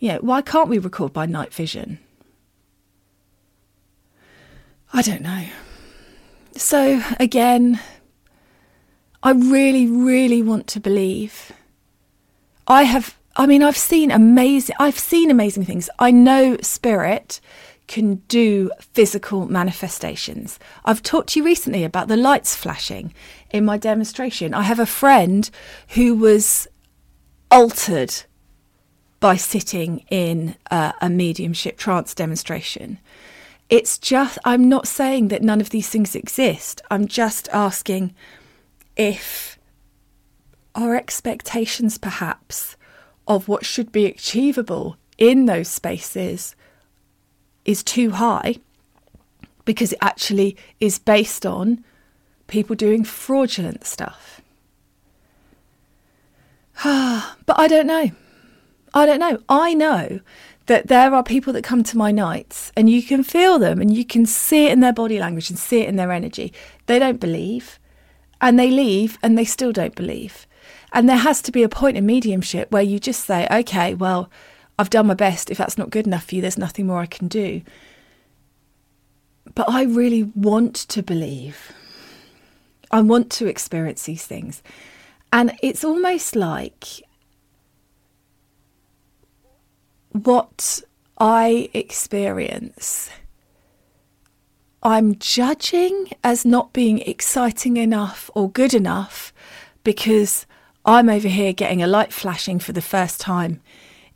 [0.00, 2.00] Yeah, why can't we record by night vision?
[4.92, 5.44] I don't know.
[6.56, 7.78] So, again,
[9.22, 11.52] I really, really want to believe.
[12.66, 15.88] I have, I mean, I've seen amazing, I've seen amazing things.
[16.00, 17.40] I know spirit
[17.86, 20.58] can do physical manifestations.
[20.84, 23.12] I've talked to you recently about the lights flashing
[23.50, 24.54] in my demonstration.
[24.54, 25.48] I have a friend
[25.88, 26.66] who was
[27.50, 28.14] altered
[29.20, 32.98] by sitting in a, a mediumship trance demonstration.
[33.70, 36.82] It's just, I'm not saying that none of these things exist.
[36.90, 38.14] I'm just asking
[38.96, 39.58] if
[40.74, 42.76] our expectations, perhaps,
[43.26, 46.54] of what should be achievable in those spaces
[47.64, 48.56] is too high
[49.64, 51.82] because it actually is based on
[52.46, 54.40] people doing fraudulent stuff.
[56.84, 58.10] but I don't know.
[58.92, 59.38] I don't know.
[59.48, 60.20] I know
[60.66, 63.94] that there are people that come to my nights and you can feel them and
[63.94, 66.52] you can see it in their body language and see it in their energy.
[66.86, 67.78] They don't believe
[68.40, 70.46] and they leave and they still don't believe.
[70.92, 74.30] And there has to be a point in mediumship where you just say, okay, well,
[74.78, 75.50] I've done my best.
[75.50, 77.62] If that's not good enough for you, there's nothing more I can do.
[79.54, 81.72] But I really want to believe.
[82.90, 84.62] I want to experience these things.
[85.32, 86.84] And it's almost like
[90.12, 90.80] what
[91.18, 93.10] I experience
[94.84, 99.32] I'm judging as not being exciting enough or good enough
[99.82, 100.44] because
[100.84, 103.62] I'm over here getting a light flashing for the first time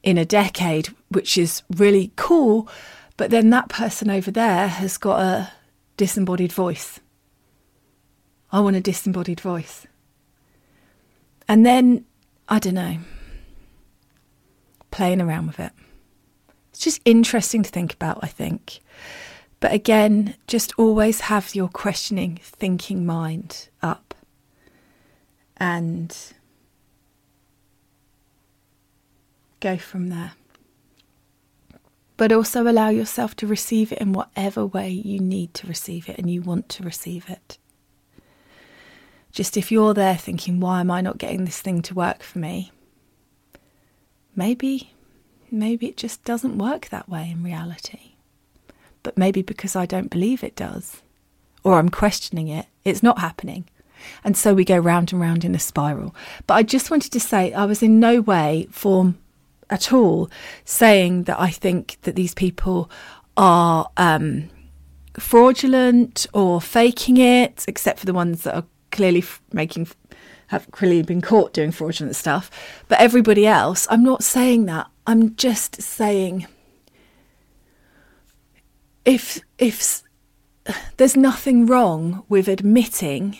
[0.02, 2.68] in a decade, which is really cool.
[3.16, 5.52] But then that person over there has got a
[5.96, 7.00] disembodied voice.
[8.50, 9.86] I want a disembodied voice.
[11.48, 12.04] And then,
[12.48, 12.98] I don't know,
[14.90, 15.72] playing around with it.
[16.70, 18.80] It's just interesting to think about, I think.
[19.60, 24.14] But again, just always have your questioning, thinking mind up.
[25.56, 26.16] And
[29.60, 30.32] go from there.
[32.16, 36.18] But also allow yourself to receive it in whatever way you need to receive it
[36.18, 37.58] and you want to receive it.
[39.30, 42.38] Just if you're there thinking, why am I not getting this thing to work for
[42.38, 42.72] me?
[44.34, 44.94] Maybe,
[45.50, 48.14] maybe it just doesn't work that way in reality
[49.02, 51.02] but maybe because I don't believe it does,
[51.64, 53.64] or I'm questioning it, it's not happening.
[54.22, 56.14] And so we go round and round in a spiral.
[56.46, 59.18] But I just wanted to say I was in no way, form
[59.70, 60.30] at all,
[60.64, 62.90] saying that I think that these people
[63.36, 64.48] are um,
[65.18, 69.88] fraudulent or faking it, except for the ones that are clearly f- making
[70.48, 72.50] have clearly been caught doing fraudulent stuff.
[72.88, 74.86] But everybody else, I'm not saying that.
[75.06, 76.46] I'm just saying
[79.04, 80.02] if if
[80.96, 83.38] there's nothing wrong with admitting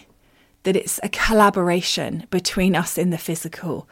[0.62, 3.88] that it's a collaboration between us in the physical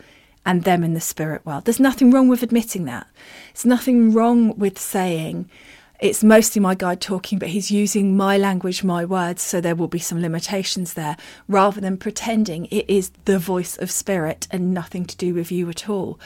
[0.47, 1.64] and them in the spirit world.
[1.64, 3.09] There's nothing wrong with admitting that.
[3.53, 5.51] There's nothing wrong with saying,
[5.99, 9.88] it's mostly my guide talking, but he's using my language, my words, so there will
[9.88, 11.16] be some limitations there,
[11.49, 15.68] rather than pretending it is the voice of spirit and nothing to do with you
[15.68, 16.20] at all.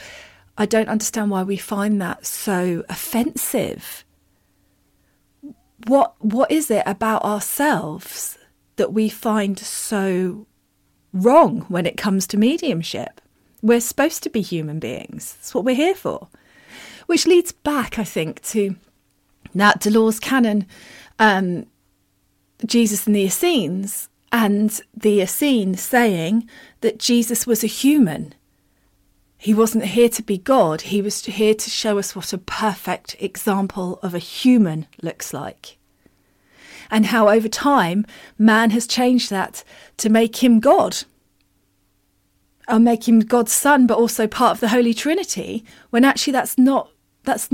[0.57, 4.03] I don't understand why we find that so offensive.
[5.87, 8.37] What what is it about ourselves
[8.75, 10.45] that we find so
[11.13, 13.20] wrong when it comes to mediumship?
[13.61, 15.33] We're supposed to be human beings.
[15.33, 16.27] That's what we're here for.
[17.05, 18.75] Which leads back, I think, to
[19.53, 20.65] Nat Dolores Cannon,
[21.19, 21.65] um,
[22.65, 26.47] Jesus and the Essenes, and the Essene saying
[26.81, 28.33] that Jesus was a human.
[29.37, 33.15] He wasn't here to be God, he was here to show us what a perfect
[33.19, 35.77] example of a human looks like.
[36.89, 38.05] And how over time
[38.37, 39.63] man has changed that
[39.97, 41.03] to make him God.
[42.69, 46.89] Make him God's son, but also part of the Holy Trinity, when actually that's not,
[47.23, 47.49] that's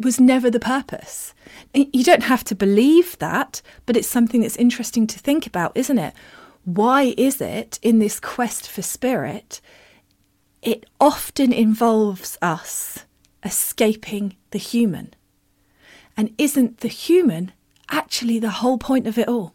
[0.00, 1.34] was never the purpose.
[1.74, 5.98] You don't have to believe that, but it's something that's interesting to think about, isn't
[5.98, 6.14] it?
[6.64, 9.60] Why is it in this quest for spirit,
[10.62, 13.04] it often involves us
[13.44, 15.14] escaping the human?
[16.16, 17.52] And isn't the human
[17.90, 19.54] actually the whole point of it all?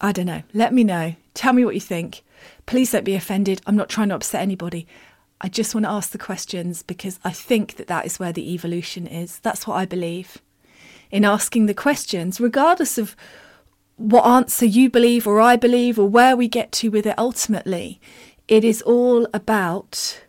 [0.00, 0.42] I don't know.
[0.52, 1.14] Let me know.
[1.34, 2.22] Tell me what you think.
[2.66, 3.60] Please don't be offended.
[3.66, 4.86] I'm not trying to upset anybody.
[5.40, 8.52] I just want to ask the questions because I think that that is where the
[8.54, 9.38] evolution is.
[9.40, 10.38] That's what I believe.
[11.10, 13.14] In asking the questions, regardless of
[13.96, 18.00] what answer you believe or I believe or where we get to with it ultimately,
[18.48, 20.22] it is all about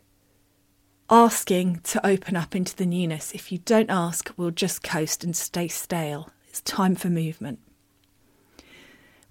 [1.09, 3.33] asking to open up into the newness.
[3.33, 6.29] If you don't ask, we'll just coast and stay stale.
[6.47, 7.59] It's time for movement.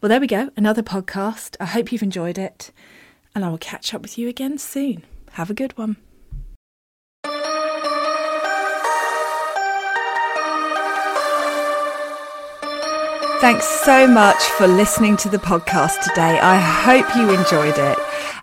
[0.05, 1.57] Well, there we go, another podcast.
[1.59, 2.71] I hope you've enjoyed it,
[3.35, 5.03] and I will catch up with you again soon.
[5.31, 5.97] Have a good one.
[13.41, 16.39] Thanks so much for listening to the podcast today.
[16.39, 17.99] I hope you enjoyed it.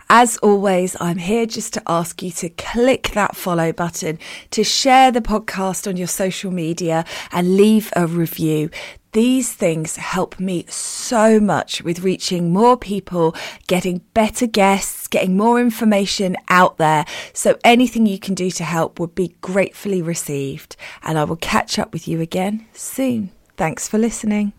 [0.10, 4.18] As always, I'm here just to ask you to click that follow button,
[4.50, 8.72] to share the podcast on your social media and leave a review.
[9.14, 13.36] These things help me so much with reaching more people,
[13.68, 17.06] getting better guests, getting more information out there.
[17.34, 20.78] So anything you can do to help would be gratefully received.
[21.04, 23.32] And I will catch up with you again soon.
[23.58, 24.54] Thanks for listening.